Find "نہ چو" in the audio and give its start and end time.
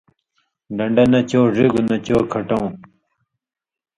1.11-1.41, 1.89-2.17